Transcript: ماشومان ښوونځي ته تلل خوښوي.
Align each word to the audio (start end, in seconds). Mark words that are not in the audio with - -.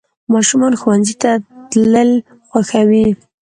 ماشومان 0.33 0.73
ښوونځي 0.81 1.15
ته 1.21 1.31
تلل 1.71 2.09
خوښوي. 2.49 3.07